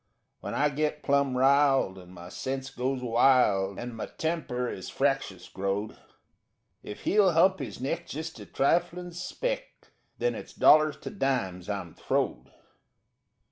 When 0.39 0.55
I 0.55 0.69
get 0.69 1.03
plumb 1.03 1.37
riled 1.37 1.99
and 1.99 2.11
my 2.11 2.29
sense 2.29 2.71
goes 2.71 3.03
wild 3.03 3.77
And 3.77 3.95
my 3.95 4.07
temper 4.07 4.67
is 4.67 4.89
fractious 4.89 5.47
growed, 5.47 5.95
If 6.81 7.01
he'll 7.01 7.33
hump 7.33 7.59
his 7.59 7.79
neck 7.79 8.07
just 8.07 8.39
a 8.39 8.47
triflin' 8.47 9.13
speck, 9.13 9.91
Then 10.17 10.33
it's 10.33 10.53
dollars 10.53 10.97
to 11.01 11.11
dimes 11.11 11.69
I'm 11.69 11.93
throwed. 11.93 12.49